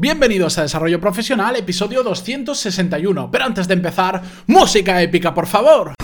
Bienvenidos 0.00 0.56
a 0.58 0.62
Desarrollo 0.62 1.00
Profesional, 1.00 1.56
episodio 1.56 2.04
261. 2.04 3.32
Pero 3.32 3.44
antes 3.44 3.66
de 3.66 3.74
empezar, 3.74 4.22
música 4.46 5.02
épica, 5.02 5.34
por 5.34 5.48
favor. 5.48 5.97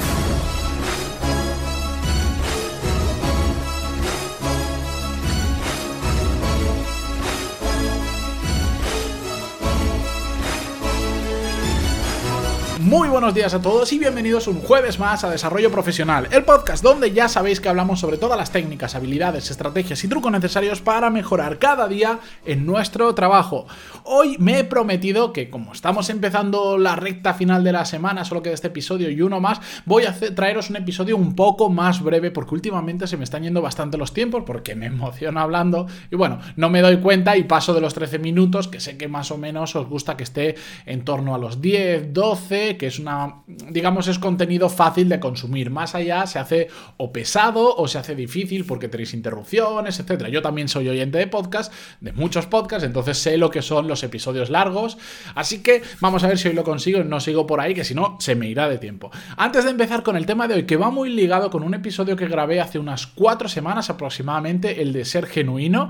Muy 12.85 13.09
buenos 13.09 13.33
días 13.33 13.55
a 13.55 13.63
todos 13.63 13.91
y 13.95 13.99
bienvenidos 13.99 14.47
un 14.47 14.61
jueves 14.61 14.99
más 14.99 15.25
a 15.25 15.31
Desarrollo 15.31 15.71
Profesional, 15.71 16.29
el 16.31 16.45
podcast 16.45 16.85
donde 16.85 17.13
ya 17.13 17.31
sabéis 17.31 17.59
que 17.59 17.71
hablamos 17.71 17.99
sobre 17.99 18.19
todas 18.19 18.37
las 18.37 18.53
técnicas, 18.53 18.95
habilidades, 18.95 19.51
estrategias 19.51 20.05
y 20.05 20.09
trucos 20.09 20.31
necesarios 20.31 20.83
para 20.83 21.09
mejorar 21.09 21.59
cada 21.59 21.89
día 21.89 22.19
en 22.45 22.67
nuestro 22.67 23.15
trabajo. 23.15 23.67
Hoy 24.03 24.37
me 24.39 24.59
he 24.59 24.65
prometido 24.65 25.33
que 25.33 25.49
como 25.49 25.73
estamos 25.73 26.11
empezando 26.11 26.77
la 26.77 26.95
recta 26.95 27.33
final 27.33 27.65
de 27.65 27.73
la 27.73 27.87
semana, 27.87 28.27
solo 28.27 28.43
queda 28.43 28.53
este 28.53 28.67
episodio 28.67 29.09
y 29.09 29.23
uno 29.23 29.41
más, 29.41 29.63
voy 29.87 30.05
a 30.05 30.15
traeros 30.35 30.69
un 30.69 30.77
episodio 30.77 31.17
un 31.17 31.35
poco 31.35 31.71
más 31.71 32.03
breve 32.03 32.33
porque 32.33 32.55
últimamente 32.55 33.07
se 33.07 33.17
me 33.17 33.25
están 33.25 33.45
yendo 33.45 33.63
bastante 33.63 33.97
los 33.97 34.13
tiempos 34.13 34.43
porque 34.45 34.75
me 34.75 34.87
emociona 34.95 35.41
hablando 35.41 35.87
y 36.11 36.17
bueno, 36.17 36.39
no 36.57 36.69
me 36.69 36.83
doy 36.83 36.99
cuenta 36.99 37.35
y 37.39 37.45
paso 37.45 37.73
de 37.73 37.81
los 37.81 37.95
13 37.95 38.19
minutos 38.19 38.69
que 38.69 38.79
sé 38.79 38.99
que 38.99 39.09
más 39.09 39.31
o 39.31 39.39
menos 39.39 39.75
os 39.75 39.89
gusta 39.89 40.19
que 40.19 40.25
esté 40.25 40.57
en 40.85 41.03
torno 41.03 41.35
a 41.35 41.39
los 41.39 41.63
10, 41.63 42.13
12 42.13 42.74
que 42.77 42.87
es 42.87 42.99
una, 42.99 43.43
digamos, 43.47 44.09
es 44.09 44.19
contenido 44.19 44.69
fácil 44.69 45.09
de 45.09 45.21
consumir. 45.21 45.71
Más 45.71 45.95
allá 45.95 46.27
se 46.27 46.39
hace 46.39 46.69
o 46.97 47.13
pesado 47.13 47.75
o 47.77 47.89
se 47.89 47.99
hace 47.99 48.15
difícil 48.15 48.65
porque 48.65 48.89
tenéis 48.89 49.15
interrupciones, 49.15 49.99
etcétera. 50.01 50.29
Yo 50.29 50.43
también 50.43 50.69
soy 50.69 50.89
oyente 50.89 51.19
de 51.19 51.27
podcast, 51.27 51.73
de 52.01 52.13
muchos 52.13 52.47
podcasts, 52.47 52.85
entonces 52.85 53.19
sé 53.19 53.37
lo 53.37 53.51
que 53.51 53.63
son 53.63 53.89
los 53.89 54.03
episodios 54.03 54.51
largos. 54.51 54.99
Así 55.35 55.63
que 55.63 55.83
vamos 56.01 56.25
a 56.25 56.29
ver 56.29 56.39
si 56.39 56.49
hoy 56.49 56.55
lo 56.55 56.65
consigo 56.65 57.01
y 57.01 57.05
no 57.05 57.21
sigo 57.21 57.47
por 57.47 57.61
ahí, 57.61 57.75
que 57.75 57.85
si 57.85 57.95
no, 57.95 58.17
se 58.21 58.35
me 58.35 58.49
irá 58.49 58.69
de 58.69 58.79
tiempo. 58.79 59.11
Antes 59.37 59.65
de 59.65 59.71
empezar 59.71 60.03
con 60.03 60.17
el 60.17 60.27
tema 60.27 60.49
de 60.49 60.55
hoy, 60.55 60.65
que 60.65 60.77
va 60.77 60.91
muy 60.91 61.11
ligado 61.11 61.51
con 61.51 61.63
un 61.63 61.75
episodio 61.75 62.17
que 62.17 62.27
grabé 62.27 62.61
hace 62.61 62.79
unas 62.79 63.07
cuatro 63.07 63.49
semanas 63.49 63.91
aproximadamente, 63.91 64.83
el 64.83 64.93
de 64.93 65.05
ser 65.05 65.27
genuino. 65.27 65.89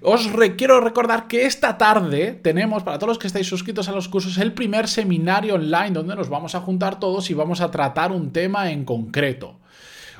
Os 0.00 0.30
quiero 0.56 0.80
recordar 0.80 1.28
que 1.28 1.44
esta 1.46 1.76
tarde 1.78 2.38
tenemos, 2.42 2.82
para 2.82 2.98
todos 2.98 3.08
los 3.08 3.18
que 3.18 3.26
estáis 3.26 3.46
suscritos 3.46 3.88
a 3.88 3.92
los 3.92 4.08
cursos, 4.08 4.38
el 4.38 4.52
primer 4.52 4.88
seminario 4.88 5.54
online 5.54 5.90
donde 5.90 6.16
nos 6.16 6.28
vamos 6.28 6.54
a 6.54 6.60
juntar 6.60 6.98
todos 6.98 7.30
y 7.30 7.34
vamos 7.34 7.60
a 7.60 7.70
tratar 7.70 8.12
un 8.12 8.32
tema 8.32 8.70
en 8.70 8.84
concreto. 8.84 9.58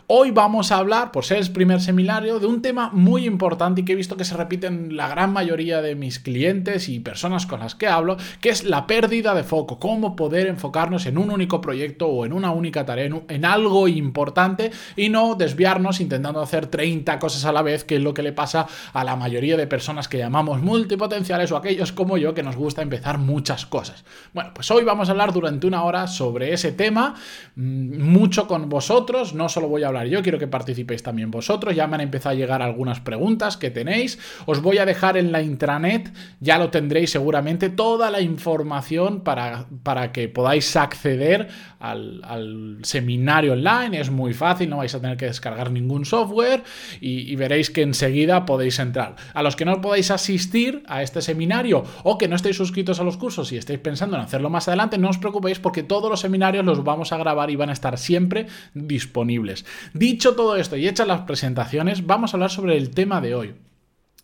Hoy 0.09 0.33
vamos 0.33 0.73
a 0.73 0.79
hablar, 0.79 1.13
por 1.13 1.25
ser 1.25 1.39
el 1.39 1.53
primer 1.53 1.81
seminario, 1.81 2.41
de 2.41 2.47
un 2.47 2.61
tema 2.61 2.91
muy 2.93 3.25
importante 3.25 3.81
y 3.81 3.85
que 3.85 3.93
he 3.93 3.97
visto 3.97 4.17
que 4.17 4.25
se 4.25 4.37
repite 4.37 4.67
en 4.67 4.97
la 4.97 5.09
gran 5.09 5.33
mayoría 5.33 5.81
de 5.81 5.95
mis 5.95 6.19
clientes 6.19 6.89
y 6.89 6.99
personas 6.99 7.47
con 7.47 7.61
las 7.61 7.77
que 7.77 7.87
hablo, 7.87 8.17
que 8.41 8.49
es 8.49 8.65
la 8.65 8.89
pérdida 8.89 9.33
de 9.33 9.45
foco, 9.45 9.79
cómo 9.79 10.17
poder 10.17 10.49
enfocarnos 10.49 11.07
en 11.07 11.19
un 11.19 11.31
único 11.31 11.61
proyecto 11.61 12.09
o 12.09 12.27
en 12.27 12.33
una 12.33 12.51
única 12.51 12.85
tarea, 12.85 13.09
en, 13.29 13.45
algo 13.45 13.87
importante 13.87 14.73
y 14.97 15.09
no 15.09 15.37
desviarnos 15.37 16.01
intentando 16.01 16.41
hacer 16.41 16.67
30 16.67 17.19
cosas 17.21 17.45
a 17.45 17.53
la 17.53 17.63
vez, 17.63 17.85
que 17.85 17.97
es 17.97 18.03
lo 18.03 18.13
que 18.13 18.23
le 18.23 18.33
pasa 18.33 18.67
a 18.93 19.05
la 19.05 19.15
mayoría 19.15 19.57
de 19.57 19.69
personas 19.69 20.09
que 20.09 20.19
llamamos 20.19 20.63
multipotenciales 20.63 21.53
o 21.53 21.57
aquellos 21.57 21.93
como 21.93 22.19
yo 22.19 22.35
que 22.35 22.43
nos 22.43 22.57
gusta 22.57 22.83
empezar 22.83 23.19
muchas 23.19 23.67
cosas. 23.67 24.05
Bueno, 24.33 24.51
pues 24.53 24.69
hoy 24.73 24.83
vamos 24.83 25.09
a 25.09 25.13
hablar 25.13 25.33
durante 25.33 25.67
una 25.67 25.85
hora 25.85 26.09
sobre 26.09 26.53
ese 26.53 26.73
tema, 26.73 27.15
mm, 27.55 28.03
mucho 28.03 28.49
con 28.49 28.69
vosotros, 28.69 29.33
no 29.35 29.49
solo 29.49 29.69
voy 29.69 29.85
a 29.85 29.92
yo, 30.07 30.23
quiero 30.23 30.39
que 30.39 30.47
participéis 30.47 31.03
también 31.03 31.31
vosotros. 31.31 31.75
Ya 31.75 31.87
me 31.87 31.97
han 31.97 32.01
empezado 32.03 32.35
a 32.35 32.39
llegar 32.39 32.63
algunas 32.63 33.01
preguntas 33.01 33.57
que 33.57 33.71
tenéis. 33.71 34.19
Os 34.47 34.63
voy 34.63 34.79
a 34.79 34.87
dejar 34.87 35.17
en 35.17 35.33
la 35.33 35.43
intranet, 35.43 36.13
ya 36.41 36.59
lo 36.59 36.71
tendréis 36.71 37.11
seguramente, 37.11 37.71
toda 37.71 38.11
la 38.11 38.21
información 38.21 39.21
para, 39.21 39.67
para 39.83 40.13
que 40.13 40.29
podáis 40.29 40.75
acceder 40.77 41.49
al, 41.83 42.79
seminario 42.83 43.53
online. 43.53 44.01
Es 44.01 44.11
muy 44.11 44.33
fácil, 44.33 44.71
no 44.71 44.79
vais 44.79 44.95
a 44.95 45.01
tener 45.01 45.17
que 45.17 45.27
descargar 45.27 45.71
ningún 45.71 46.05
software 46.05 46.63
y, 47.01 47.35
veréis 47.37 47.71
que 47.71 47.83
enseguida 47.83 48.47
podéis 48.47 48.79
entrar. 48.79 49.17
A 49.35 49.43
los 49.43 49.57
que 49.57 49.65
no 49.65 49.81
podáis 49.81 50.11
asistir 50.11 50.85
a 50.87 51.03
este 51.03 51.23
seminario 51.23 51.85
o 52.05 52.19
que 52.19 52.29
no 52.29 52.37
estéis 52.37 52.57
suscritos 52.57 53.01
a 53.01 53.05
los 53.05 53.17
cursos 53.17 53.51
y 53.53 53.57
estáis 53.57 53.81
pensando 53.81 54.17
en 54.17 54.23
hacerlo 54.23 54.51
más 54.51 54.69
adelante, 54.69 54.99
no 54.99 55.09
os 55.09 55.19
preocupéis 55.19 55.59
porque 55.59 55.83
todos 55.83 56.11
los 56.11 56.21
seminarios 56.21 56.65
los 56.65 56.85
vamos 56.85 57.13
a 57.13 57.17
grabar 57.17 57.51
y 57.51 57.57
van 57.57 57.71
a 57.71 57.73
estar 57.73 57.99
siempre 57.99 58.47
disponibles. 58.75 59.65
Dicho 59.95 60.35
todo 60.35 60.57
esto 60.57 60.77
y 60.77 60.89
hechas 60.89 61.07
las 61.07 61.23
presentaciones, 61.23 62.07
vamos 62.07 62.33
a 62.33 62.37
hablar 62.37 62.51
sobre 62.51 62.77
el 62.77 62.91
tema 62.91 63.21
de 63.21 63.35
hoy. 63.35 63.55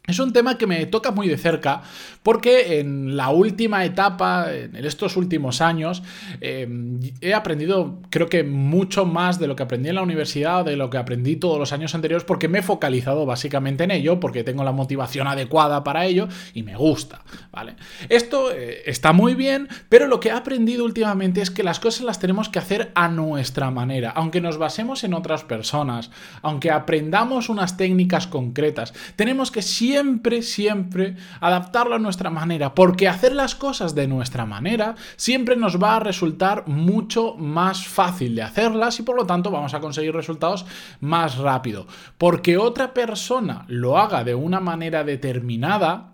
Es 0.09 0.19
un 0.21 0.33
tema 0.33 0.57
que 0.57 0.67
me 0.67 0.87
toca 0.87 1.11
muy 1.11 1.29
de 1.29 1.37
cerca 1.37 1.83
porque 2.23 2.81
en 2.81 3.15
la 3.15 3.29
última 3.29 3.85
etapa, 3.85 4.51
en 4.55 4.75
estos 4.77 5.19
últimos 5.19 5.61
años, 5.61 6.03
em, 6.41 6.99
he 7.21 7.35
aprendido 7.35 8.01
creo 8.09 8.27
que 8.27 8.43
mucho 8.43 9.05
más 9.05 9.39
de 9.39 9.47
lo 9.47 9.55
que 9.55 9.65
aprendí 9.65 9.91
en 9.91 9.97
la 9.97 10.03
universidad, 10.03 10.65
de 10.65 10.77
lo 10.77 10.89
que 10.89 10.97
aprendí 10.97 11.37
todos 11.37 11.59
los 11.59 11.75
años 11.75 11.95
anteriores, 11.95 12.25
porque 12.25 12.49
me 12.49 12.61
he 12.61 12.63
focalizado 12.63 13.27
básicamente 13.27 13.85
en 13.85 13.91
ello, 13.91 14.19
porque 14.19 14.45
tengo 14.45 14.65
la 14.65 14.73
motivación 14.73 15.27
adecuada 15.27 15.85
para 15.85 16.07
ello 16.07 16.27
y 16.55 16.63
me 16.63 16.75
gusta, 16.75 17.23
¿vale? 17.53 17.77
Esto 18.09 18.51
eh, 18.51 18.85
está 18.87 19.13
muy 19.13 19.35
bien, 19.35 19.69
pero 19.91 20.07
lo 20.07 20.21
que 20.21 20.29
he 20.29 20.33
aprendido 20.33 20.87
últimamente 20.87 21.43
es 21.43 21.51
que 21.51 21.63
las 21.63 21.81
cosas 21.81 22.07
las 22.07 22.19
tenemos 22.19 22.49
que 22.49 22.59
hacer 22.59 22.93
a 22.95 23.09
nuestra 23.09 23.71
manera, 23.71 24.11
aunque 24.13 24.41
nos 24.41 24.57
basemos 24.57 25.05
en 25.05 25.13
otras 25.13 25.45
personas, 25.45 26.11
aunque 26.41 26.71
aprendamos 26.71 27.51
unas 27.51 27.77
técnicas 27.77 28.27
concretas, 28.27 28.95
tenemos 29.15 29.51
que 29.51 29.61
siempre 29.61 29.98
siempre, 29.99 30.43
siempre 30.43 31.17
adaptarlo 31.41 31.97
a 31.97 31.99
nuestra 31.99 32.31
manera, 32.31 32.73
porque 32.73 33.09
hacer 33.09 33.33
las 33.33 33.57
cosas 33.57 33.97
de 33.97 34.07
nuestra 34.07 34.47
manera 34.47 34.95
siempre 35.17 35.57
nos 35.57 35.83
va 35.83 35.97
a 35.97 36.01
resultar 36.01 36.69
mucho 36.69 37.35
más 37.35 37.89
fácil 37.89 38.37
de 38.37 38.43
hacerlas 38.43 39.01
y 39.01 39.03
por 39.03 39.17
lo 39.17 39.27
tanto 39.27 39.51
vamos 39.51 39.75
a 39.75 39.81
conseguir 39.81 40.15
resultados 40.15 40.67
más 41.01 41.39
rápido. 41.39 41.89
Porque 42.17 42.59
otra 42.59 42.95
persona 42.95 43.65
lo 43.67 43.99
haga 43.99 44.23
de 44.23 44.37
una 44.37 44.61
manera 44.61 45.03
determinada, 45.03 46.13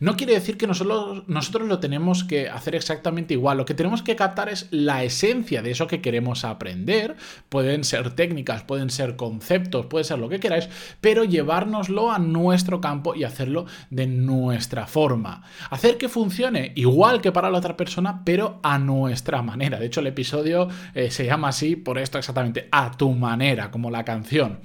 no 0.00 0.16
quiere 0.16 0.34
decir 0.34 0.56
que 0.56 0.66
nosotros, 0.66 1.24
nosotros 1.26 1.68
lo 1.68 1.78
tenemos 1.78 2.24
que 2.24 2.48
hacer 2.48 2.74
exactamente 2.74 3.34
igual. 3.34 3.58
Lo 3.58 3.64
que 3.64 3.74
tenemos 3.74 4.02
que 4.02 4.16
captar 4.16 4.48
es 4.48 4.68
la 4.70 5.04
esencia 5.04 5.62
de 5.62 5.70
eso 5.70 5.86
que 5.86 6.00
queremos 6.00 6.44
aprender. 6.44 7.16
Pueden 7.48 7.84
ser 7.84 8.10
técnicas, 8.14 8.62
pueden 8.62 8.90
ser 8.90 9.16
conceptos, 9.16 9.86
puede 9.86 10.04
ser 10.04 10.18
lo 10.18 10.28
que 10.28 10.40
queráis, 10.40 10.68
pero 11.00 11.24
llevárnoslo 11.24 12.10
a 12.10 12.18
nuestro 12.18 12.80
campo 12.80 13.14
y 13.14 13.24
hacerlo 13.24 13.66
de 13.90 14.06
nuestra 14.06 14.86
forma. 14.86 15.42
Hacer 15.70 15.96
que 15.98 16.08
funcione 16.08 16.72
igual 16.74 17.20
que 17.20 17.32
para 17.32 17.50
la 17.50 17.58
otra 17.58 17.76
persona, 17.76 18.22
pero 18.24 18.60
a 18.62 18.78
nuestra 18.78 19.42
manera. 19.42 19.78
De 19.78 19.86
hecho, 19.86 20.00
el 20.00 20.08
episodio 20.08 20.68
eh, 20.94 21.10
se 21.10 21.24
llama 21.24 21.48
así 21.48 21.76
por 21.76 21.98
esto 21.98 22.18
exactamente, 22.18 22.68
a 22.70 22.90
tu 22.92 23.12
manera, 23.12 23.70
como 23.70 23.90
la 23.90 24.04
canción. 24.04 24.60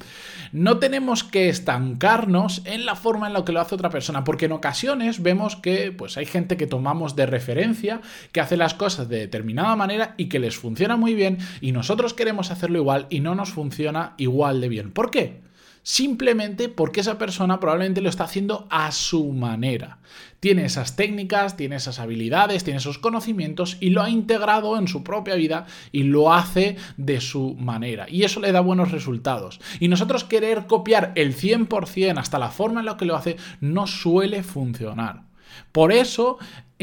No 0.51 0.79
tenemos 0.79 1.23
que 1.23 1.47
estancarnos 1.47 2.61
en 2.65 2.85
la 2.85 2.95
forma 2.95 3.27
en 3.27 3.33
la 3.33 3.45
que 3.45 3.53
lo 3.53 3.61
hace 3.61 3.75
otra 3.75 3.89
persona, 3.89 4.23
porque 4.23 4.45
en 4.45 4.51
ocasiones 4.51 5.00
vemos 5.21 5.55
que 5.55 5.91
pues, 5.91 6.17
hay 6.17 6.25
gente 6.25 6.57
que 6.57 6.67
tomamos 6.67 7.15
de 7.15 7.25
referencia, 7.25 8.01
que 8.31 8.41
hace 8.41 8.57
las 8.57 8.73
cosas 8.73 9.09
de 9.09 9.19
determinada 9.19 9.75
manera 9.75 10.15
y 10.17 10.25
que 10.25 10.39
les 10.39 10.57
funciona 10.57 10.97
muy 10.97 11.15
bien, 11.15 11.37
y 11.61 11.71
nosotros 11.71 12.13
queremos 12.13 12.51
hacerlo 12.51 12.79
igual 12.79 13.07
y 13.09 13.19
no 13.19 13.35
nos 13.35 13.51
funciona 13.51 14.13
igual 14.17 14.61
de 14.61 14.69
bien. 14.69 14.91
¿Por 14.91 15.11
qué? 15.11 15.41
Simplemente 15.83 16.69
porque 16.69 17.01
esa 17.01 17.17
persona 17.17 17.59
probablemente 17.59 18.01
lo 18.01 18.09
está 18.09 18.25
haciendo 18.25 18.67
a 18.69 18.91
su 18.91 19.31
manera. 19.31 19.99
Tiene 20.39 20.65
esas 20.65 20.95
técnicas, 20.95 21.57
tiene 21.57 21.75
esas 21.75 21.99
habilidades, 21.99 22.63
tiene 22.63 22.79
esos 22.79 22.97
conocimientos 22.97 23.77
y 23.79 23.91
lo 23.91 24.01
ha 24.01 24.09
integrado 24.09 24.77
en 24.77 24.87
su 24.87 25.03
propia 25.03 25.35
vida 25.35 25.65
y 25.91 26.03
lo 26.03 26.33
hace 26.33 26.77
de 26.97 27.21
su 27.21 27.55
manera. 27.55 28.07
Y 28.09 28.23
eso 28.23 28.39
le 28.39 28.51
da 28.51 28.61
buenos 28.61 28.91
resultados. 28.91 29.59
Y 29.79 29.87
nosotros 29.87 30.23
querer 30.23 30.65
copiar 30.67 31.13
el 31.15 31.35
100% 31.35 32.17
hasta 32.17 32.39
la 32.39 32.49
forma 32.49 32.79
en 32.79 32.85
la 32.85 32.97
que 32.97 33.05
lo 33.05 33.15
hace 33.15 33.37
no 33.59 33.87
suele 33.87 34.43
funcionar. 34.43 35.23
Por 35.71 35.91
eso 35.91 36.37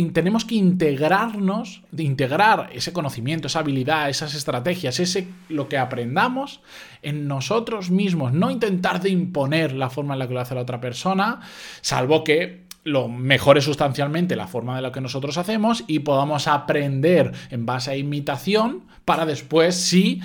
tenemos 0.07 0.45
que 0.45 0.55
integrarnos, 0.55 1.83
integrar 1.97 2.71
ese 2.73 2.93
conocimiento, 2.93 3.47
esa 3.47 3.61
habilidad, 3.61 4.09
esas 4.09 4.35
estrategias, 4.35 5.01
ese 5.01 5.29
lo 5.49 5.69
que 5.69 5.79
aprendamos 5.79 6.61
en 7.03 7.27
nosotros 7.29 7.91
mismos, 7.91 8.33
no 8.33 8.51
intentar 8.51 9.01
de 9.01 9.11
imponer 9.11 9.73
la 9.73 9.91
forma 9.91 10.15
en 10.15 10.21
la 10.21 10.29
que 10.29 10.35
lo 10.35 10.41
hace 10.41 10.55
la 10.55 10.63
otra 10.63 10.81
persona, 10.81 11.41
salvo 11.81 12.25
que 12.25 12.67
lo 12.85 13.09
mejore 13.09 13.61
sustancialmente 13.61 14.37
la 14.37 14.47
forma 14.47 14.77
de 14.77 14.83
lo 14.83 14.93
que 14.93 15.01
nosotros 15.01 15.37
hacemos 15.37 15.85
y 15.87 16.01
podamos 16.01 16.49
aprender 16.49 17.33
en 17.51 17.67
base 17.67 17.91
a 17.91 17.97
imitación 17.97 18.85
para 19.05 19.27
después 19.27 19.75
sí 19.75 20.21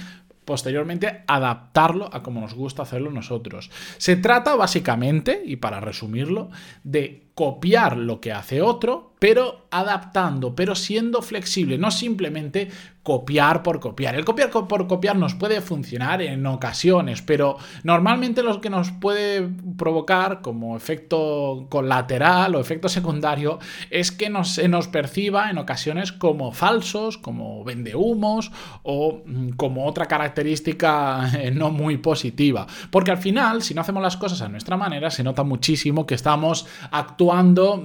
posteriormente 0.46 1.24
adaptarlo 1.28 2.10
a 2.14 2.22
como 2.22 2.42
nos 2.42 2.54
gusta 2.54 2.84
hacerlo 2.84 3.12
nosotros. 3.12 3.72
Se 3.98 4.16
trata 4.16 4.56
básicamente, 4.56 5.42
y 5.46 5.58
para 5.58 5.80
resumirlo, 5.80 6.50
de 6.84 7.24
copiar 7.36 7.98
lo 7.98 8.22
que 8.22 8.32
hace 8.32 8.62
otro, 8.62 9.14
pero 9.18 9.68
adaptando, 9.72 10.54
pero 10.54 10.76
siendo 10.76 11.22
flexible, 11.22 11.78
no 11.78 11.90
simplemente 11.92 12.70
copiar 13.04 13.64
por 13.64 13.80
copiar. 13.80 14.16
El 14.16 14.24
copiar 14.24 14.50
por 14.50 14.88
copiar 14.88 15.16
nos 15.16 15.34
puede 15.34 15.62
funcionar 15.62 16.22
en 16.22 16.46
ocasiones, 16.46 17.22
pero 17.22 17.58
normalmente 17.84 18.44
lo 18.44 18.62
que 18.62 18.70
nos 18.70 18.92
puede 18.92 19.50
provocar 19.78 20.42
como 20.42 20.78
efecto 20.78 21.68
colateral 21.70 22.56
o 22.56 22.60
efecto 22.60 22.88
secundario 22.88 23.60
es 23.90 24.12
que 24.12 24.30
nos, 24.30 24.52
se 24.52 24.68
nos 24.68 24.88
perciba 24.88 25.50
en 25.50 25.58
ocasiones 25.58 26.12
como 26.12 26.52
falsos, 26.52 27.18
como 27.18 27.64
vendehumos 27.64 28.52
o 28.84 29.22
mm, 29.26 29.50
como 29.52 29.86
otra 29.86 30.06
característica 30.06 31.32
eh, 31.38 31.52
no 31.52 31.72
muy 31.72 31.98
positiva. 31.98 32.68
Porque 32.90 33.12
al 33.12 33.18
final, 33.18 33.64
si 33.64 33.74
no 33.74 33.82
hacemos 33.82 34.04
las 34.04 34.18
cosas 34.18 34.42
a 34.42 34.50
nuestra 34.50 34.78
manera, 34.78 35.10
se 35.12 35.24
nota 35.24 35.44
muchísimo 35.44 36.06
que 36.06 36.16
estamos 36.16 36.68
actuando 36.92 37.23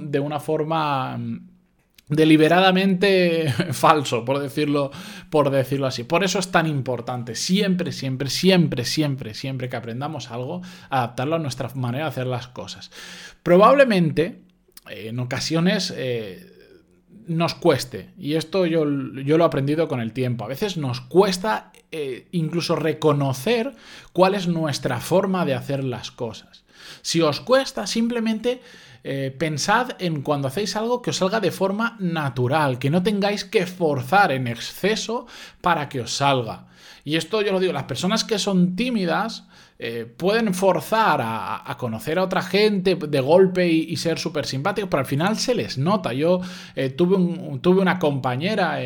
de 0.01 0.19
una 0.19 0.39
forma 0.39 1.17
mm, 1.17 1.49
deliberadamente 2.09 3.53
falso, 3.71 4.25
por 4.25 4.39
decirlo, 4.39 4.91
por 5.29 5.49
decirlo 5.49 5.87
así. 5.87 6.03
Por 6.03 6.23
eso 6.23 6.39
es 6.39 6.51
tan 6.51 6.67
importante 6.67 7.35
siempre, 7.35 7.91
siempre, 7.91 8.29
siempre, 8.29 8.83
siempre, 8.83 9.33
siempre 9.33 9.69
que 9.69 9.75
aprendamos 9.75 10.31
algo, 10.31 10.61
adaptarlo 10.89 11.35
a 11.35 11.39
nuestra 11.39 11.69
manera 11.75 12.05
de 12.05 12.09
hacer 12.09 12.27
las 12.27 12.47
cosas. 12.47 12.91
Probablemente, 13.43 14.41
en 14.89 15.19
ocasiones, 15.19 15.93
eh, 15.95 16.55
nos 17.27 17.53
cueste, 17.53 18.09
y 18.17 18.33
esto 18.33 18.65
yo, 18.65 18.85
yo, 19.23 19.37
lo 19.37 19.43
he 19.43 19.47
aprendido 19.47 19.87
con 19.87 19.99
el 19.99 20.13
tiempo, 20.13 20.45
a 20.45 20.47
veces 20.47 20.77
nos 20.77 20.99
cuesta 20.99 21.71
eh, 21.91 22.27
incluso 22.31 22.75
reconocer 22.75 23.75
cuál 24.13 24.33
es 24.33 24.47
nuestra 24.47 24.99
forma 24.99 25.45
de 25.45 25.53
hacer 25.53 25.83
las 25.83 26.09
cosas. 26.09 26.63
Si 27.03 27.21
os 27.21 27.39
cuesta, 27.39 27.85
simplemente 27.85 28.61
eh, 29.03 29.35
pensad 29.37 29.91
en 29.99 30.21
cuando 30.21 30.47
hacéis 30.47 30.75
algo 30.75 31.01
que 31.01 31.11
os 31.11 31.17
salga 31.17 31.39
de 31.39 31.51
forma 31.51 31.95
natural, 31.99 32.79
que 32.79 32.89
no 32.89 33.03
tengáis 33.03 33.45
que 33.45 33.65
forzar 33.65 34.31
en 34.31 34.47
exceso 34.47 35.27
para 35.61 35.87
que 35.89 36.01
os 36.01 36.11
salga. 36.11 36.67
Y 37.03 37.15
esto 37.15 37.41
yo 37.41 37.51
lo 37.51 37.59
digo, 37.59 37.73
las 37.73 37.83
personas 37.83 38.23
que 38.23 38.37
son 38.37 38.75
tímidas 38.75 39.45
eh, 39.81 40.05
pueden 40.05 40.53
forzar 40.53 41.21
a, 41.23 41.75
conocer 41.77 42.19
a 42.19 42.23
otra 42.23 42.41
gente 42.41 42.95
de 42.95 43.19
golpe 43.21 43.65
y, 43.65 43.95
ser 43.95 44.19
súper 44.19 44.45
simpáticos, 44.45 44.89
pero 44.89 44.99
al 44.99 45.05
final 45.05 45.37
se 45.37 45.55
les 45.55 45.77
nota. 45.77 46.11
Yo 46.11 46.41
eh, 46.75 46.89
tuve, 46.89 47.15
una 47.15 47.97
compañera 47.97 48.79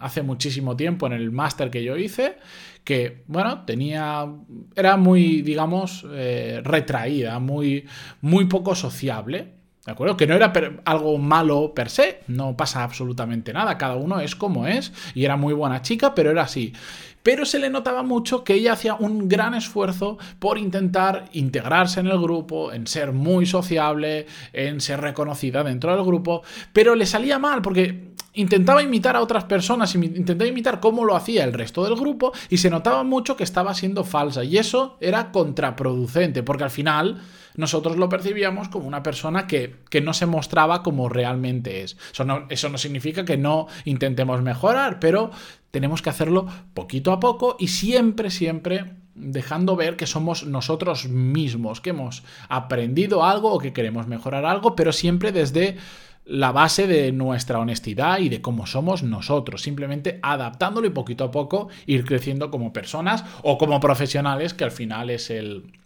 hace 0.00 0.22
muchísimo 0.22 0.76
tiempo 0.76 1.06
en 1.06 1.12
el 1.12 1.30
máster 1.30 1.70
que 1.70 1.84
yo 1.84 1.96
hice 1.98 2.38
que, 2.84 3.24
bueno, 3.26 3.64
tenía, 3.64 4.26
era 4.74 4.96
muy, 4.96 5.42
digamos, 5.42 6.06
eh, 6.12 6.60
retraída, 6.64 7.38
muy, 7.38 7.86
muy 8.20 8.46
poco 8.46 8.74
sociable. 8.74 9.60
¿De 9.84 9.92
acuerdo? 9.92 10.16
Que 10.16 10.26
no 10.26 10.34
era 10.34 10.52
algo 10.84 11.16
malo 11.16 11.72
per 11.74 11.88
se, 11.88 12.20
no 12.28 12.54
pasa 12.54 12.82
absolutamente 12.84 13.52
nada, 13.52 13.78
cada 13.78 13.96
uno 13.96 14.20
es 14.20 14.36
como 14.36 14.66
es, 14.66 14.92
y 15.14 15.24
era 15.24 15.36
muy 15.36 15.54
buena 15.54 15.80
chica, 15.80 16.14
pero 16.14 16.30
era 16.30 16.42
así. 16.42 16.74
Pero 17.22 17.44
se 17.44 17.58
le 17.58 17.70
notaba 17.70 18.02
mucho 18.02 18.44
que 18.44 18.54
ella 18.54 18.72
hacía 18.72 18.94
un 18.94 19.28
gran 19.28 19.54
esfuerzo 19.54 20.18
por 20.38 20.58
intentar 20.58 21.26
integrarse 21.32 22.00
en 22.00 22.06
el 22.06 22.18
grupo, 22.18 22.72
en 22.72 22.86
ser 22.86 23.12
muy 23.12 23.46
sociable, 23.46 24.26
en 24.52 24.80
ser 24.80 25.00
reconocida 25.00 25.62
dentro 25.62 25.94
del 25.94 26.04
grupo, 26.04 26.42
pero 26.72 26.94
le 26.94 27.06
salía 27.06 27.38
mal 27.38 27.62
porque 27.62 28.10
intentaba 28.34 28.82
imitar 28.82 29.16
a 29.16 29.20
otras 29.20 29.44
personas, 29.44 29.94
intentaba 29.94 30.48
imitar 30.48 30.80
cómo 30.80 31.04
lo 31.04 31.16
hacía 31.16 31.44
el 31.44 31.52
resto 31.52 31.84
del 31.84 31.96
grupo 31.96 32.32
y 32.48 32.58
se 32.58 32.70
notaba 32.70 33.02
mucho 33.02 33.36
que 33.36 33.44
estaba 33.44 33.74
siendo 33.74 34.04
falsa 34.04 34.44
y 34.44 34.56
eso 34.56 34.96
era 35.00 35.32
contraproducente 35.32 36.42
porque 36.42 36.64
al 36.64 36.70
final 36.70 37.20
nosotros 37.56 37.96
lo 37.96 38.08
percibíamos 38.08 38.68
como 38.68 38.86
una 38.86 39.02
persona 39.02 39.46
que, 39.46 39.76
no 40.02 40.14
se 40.14 40.26
mostraba 40.26 40.82
como 40.82 41.08
realmente 41.08 41.82
es. 41.82 41.96
Eso 42.12 42.24
no, 42.24 42.46
eso 42.48 42.68
no 42.68 42.78
significa 42.78 43.24
que 43.24 43.36
no 43.36 43.66
intentemos 43.84 44.40
mejorar, 44.42 45.00
pero 45.00 45.30
tenemos 45.70 46.02
que 46.02 46.10
hacerlo 46.10 46.46
poquito 46.74 47.12
a 47.12 47.20
poco 47.20 47.56
y 47.58 47.68
siempre, 47.68 48.30
siempre 48.30 48.96
dejando 49.14 49.76
ver 49.76 49.96
que 49.96 50.06
somos 50.06 50.46
nosotros 50.46 51.08
mismos, 51.08 51.80
que 51.80 51.90
hemos 51.90 52.22
aprendido 52.48 53.24
algo 53.24 53.52
o 53.52 53.58
que 53.58 53.72
queremos 53.72 54.06
mejorar 54.06 54.44
algo, 54.44 54.74
pero 54.74 54.92
siempre 54.92 55.32
desde 55.32 55.76
la 56.24 56.52
base 56.52 56.86
de 56.86 57.12
nuestra 57.12 57.58
honestidad 57.58 58.20
y 58.20 58.28
de 58.28 58.40
cómo 58.40 58.66
somos 58.66 59.02
nosotros, 59.02 59.62
simplemente 59.62 60.20
adaptándolo 60.22 60.86
y 60.86 60.90
poquito 60.90 61.24
a 61.24 61.30
poco 61.30 61.68
ir 61.86 62.04
creciendo 62.04 62.50
como 62.50 62.72
personas 62.72 63.24
o 63.42 63.58
como 63.58 63.80
profesionales, 63.80 64.54
que 64.54 64.64
al 64.64 64.70
final 64.70 65.10
es 65.10 65.30
el, 65.30 65.79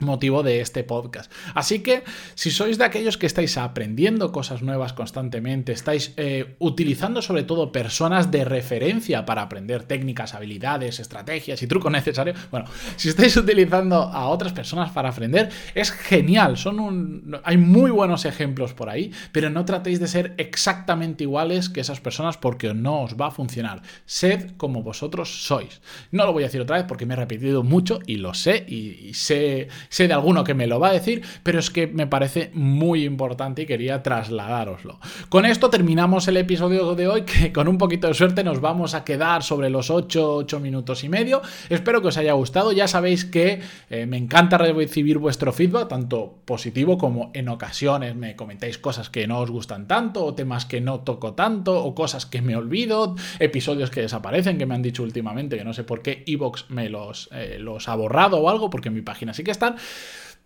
motivo 0.00 0.42
de 0.42 0.60
este 0.60 0.84
podcast. 0.84 1.30
Así 1.54 1.80
que 1.80 2.04
si 2.34 2.50
sois 2.50 2.78
de 2.78 2.84
aquellos 2.84 3.16
que 3.16 3.26
estáis 3.26 3.56
aprendiendo 3.56 4.32
cosas 4.32 4.62
nuevas 4.62 4.92
constantemente, 4.92 5.72
estáis 5.72 6.14
eh, 6.16 6.56
utilizando 6.58 7.22
sobre 7.22 7.44
todo 7.44 7.72
personas 7.72 8.30
de 8.30 8.44
referencia 8.44 9.24
para 9.24 9.42
aprender 9.42 9.84
técnicas, 9.84 10.34
habilidades, 10.34 11.00
estrategias 11.00 11.62
y 11.62 11.66
trucos 11.66 11.92
necesarios, 11.92 12.38
bueno, 12.50 12.66
si 12.96 13.08
estáis 13.08 13.36
utilizando 13.36 13.96
a 13.96 14.28
otras 14.28 14.52
personas 14.52 14.90
para 14.90 15.10
aprender, 15.10 15.50
es 15.74 15.90
genial, 15.90 16.56
son 16.56 16.80
un, 16.80 17.40
hay 17.44 17.56
muy 17.56 17.90
buenos 17.90 18.24
ejemplos 18.24 18.74
por 18.74 18.88
ahí, 18.88 19.12
pero 19.32 19.50
no 19.50 19.64
tratéis 19.64 20.00
de 20.00 20.08
ser 20.08 20.34
exactamente 20.38 21.24
iguales 21.24 21.68
que 21.68 21.80
esas 21.80 22.00
personas 22.00 22.36
porque 22.36 22.72
no 22.74 23.02
os 23.02 23.16
va 23.16 23.28
a 23.28 23.30
funcionar. 23.30 23.82
Sed 24.06 24.52
como 24.56 24.82
vosotros 24.82 25.44
sois. 25.44 25.80
No 26.10 26.26
lo 26.26 26.32
voy 26.32 26.44
a 26.44 26.46
decir 26.46 26.60
otra 26.60 26.76
vez 26.76 26.86
porque 26.86 27.06
me 27.06 27.14
he 27.14 27.16
repetido 27.16 27.62
mucho 27.62 28.00
y 28.06 28.16
lo 28.16 28.34
sé 28.34 28.64
y 28.68 29.12
sé 29.14 29.68
sé 29.90 30.08
de 30.08 30.14
alguno 30.14 30.44
que 30.44 30.54
me 30.54 30.66
lo 30.66 30.80
va 30.80 30.88
a 30.88 30.92
decir, 30.92 31.22
pero 31.42 31.58
es 31.58 31.68
que 31.68 31.86
me 31.86 32.06
parece 32.06 32.50
muy 32.54 33.04
importante 33.04 33.62
y 33.62 33.66
quería 33.66 34.02
trasladároslo. 34.02 34.98
Con 35.28 35.44
esto 35.44 35.68
terminamos 35.68 36.26
el 36.28 36.38
episodio 36.38 36.94
de 36.94 37.08
hoy, 37.08 37.22
que 37.22 37.52
con 37.52 37.68
un 37.68 37.76
poquito 37.76 38.08
de 38.08 38.14
suerte 38.14 38.42
nos 38.44 38.60
vamos 38.60 38.94
a 38.94 39.04
quedar 39.04 39.42
sobre 39.42 39.68
los 39.68 39.90
8, 39.90 40.36
8 40.36 40.60
minutos 40.60 41.04
y 41.04 41.08
medio. 41.08 41.42
Espero 41.68 42.00
que 42.00 42.08
os 42.08 42.16
haya 42.16 42.32
gustado. 42.32 42.72
Ya 42.72 42.88
sabéis 42.88 43.24
que 43.24 43.60
eh, 43.90 44.06
me 44.06 44.16
encanta 44.16 44.56
recibir 44.56 45.18
vuestro 45.18 45.52
feedback, 45.52 45.88
tanto 45.88 46.38
positivo 46.44 46.96
como 46.96 47.30
en 47.34 47.48
ocasiones 47.48 48.14
me 48.14 48.36
comentáis 48.36 48.78
cosas 48.78 49.10
que 49.10 49.26
no 49.26 49.40
os 49.40 49.50
gustan 49.50 49.88
tanto, 49.88 50.24
o 50.24 50.34
temas 50.34 50.66
que 50.66 50.80
no 50.80 51.00
toco 51.00 51.34
tanto, 51.34 51.84
o 51.84 51.94
cosas 51.94 52.26
que 52.26 52.42
me 52.42 52.54
olvido, 52.54 53.16
episodios 53.40 53.90
que 53.90 54.02
desaparecen, 54.02 54.56
que 54.56 54.66
me 54.66 54.74
han 54.74 54.82
dicho 54.82 55.02
últimamente, 55.02 55.58
que 55.58 55.64
no 55.64 55.72
sé 55.72 55.82
por 55.82 56.02
qué 56.02 56.22
Evox 56.26 56.70
me 56.70 56.88
los, 56.88 57.28
eh, 57.32 57.56
los 57.58 57.88
ha 57.88 57.96
borrado 57.96 58.38
o 58.38 58.48
algo, 58.48 58.70
porque 58.70 58.88
en 58.88 58.94
mi 58.94 59.02
página 59.02 59.34
sí 59.34 59.42
que 59.42 59.50
están. 59.50 59.76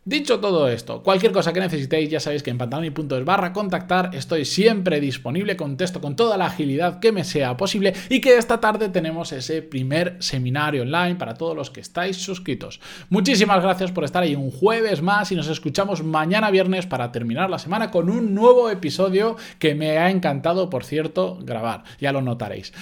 Dicho 0.06 0.38
todo 0.38 0.68
esto, 0.68 1.02
cualquier 1.02 1.32
cosa 1.32 1.54
que 1.54 1.60
necesitéis, 1.60 2.10
ya 2.10 2.20
sabéis 2.20 2.42
que 2.42 2.50
en 2.50 2.58
pantaloni.es 2.58 3.24
barra 3.24 3.54
contactar 3.54 4.10
estoy 4.12 4.44
siempre 4.44 5.00
disponible, 5.00 5.56
contesto 5.56 6.02
con 6.02 6.14
toda 6.14 6.36
la 6.36 6.44
agilidad 6.44 7.00
que 7.00 7.10
me 7.10 7.24
sea 7.24 7.56
posible 7.56 7.94
y 8.10 8.20
que 8.20 8.36
esta 8.36 8.60
tarde 8.60 8.90
tenemos 8.90 9.32
ese 9.32 9.62
primer 9.62 10.18
seminario 10.18 10.82
online 10.82 11.14
para 11.14 11.32
todos 11.32 11.56
los 11.56 11.70
que 11.70 11.80
estáis 11.80 12.18
suscritos. 12.18 12.80
Muchísimas 13.08 13.62
gracias 13.62 13.92
por 13.92 14.04
estar 14.04 14.22
ahí 14.22 14.34
un 14.34 14.50
jueves 14.50 15.00
más 15.00 15.32
y 15.32 15.36
nos 15.36 15.48
escuchamos 15.48 16.04
mañana 16.04 16.50
viernes 16.50 16.84
para 16.84 17.10
terminar 17.10 17.48
la 17.48 17.58
semana 17.58 17.90
con 17.90 18.10
un 18.10 18.34
nuevo 18.34 18.68
episodio 18.68 19.36
que 19.58 19.74
me 19.74 19.96
ha 19.96 20.10
encantado, 20.10 20.68
por 20.68 20.84
cierto, 20.84 21.38
grabar, 21.40 21.84
ya 21.98 22.12
lo 22.12 22.20
notaréis. 22.20 22.74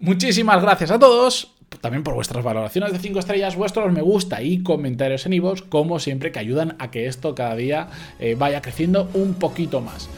Muchísimas 0.00 0.60
gracias 0.60 0.90
a 0.90 0.98
todos 0.98 1.53
también 1.80 2.02
por 2.02 2.14
vuestras 2.14 2.44
valoraciones 2.44 2.92
de 2.92 2.98
5 2.98 3.18
estrellas, 3.18 3.56
vuestros 3.56 3.92
me 3.92 4.02
gusta 4.02 4.42
y 4.42 4.62
comentarios 4.62 5.26
en 5.26 5.34
iVoox, 5.34 5.62
como 5.62 5.98
siempre, 5.98 6.32
que 6.32 6.38
ayudan 6.38 6.76
a 6.78 6.90
que 6.90 7.06
esto 7.06 7.34
cada 7.34 7.56
día 7.56 7.88
eh, 8.18 8.36
vaya 8.38 8.62
creciendo 8.62 9.08
un 9.14 9.34
poquito 9.34 9.80
más. 9.80 10.08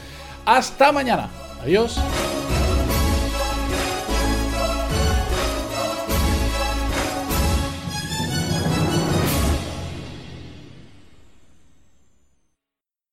Hasta 0.45 0.91
mañana. 0.91 1.29
Adiós. 1.61 1.99